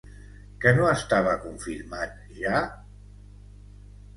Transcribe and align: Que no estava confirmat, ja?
Que 0.63 0.71
no 0.77 0.87
estava 0.91 1.35
confirmat, 1.43 2.17
ja? 2.41 2.63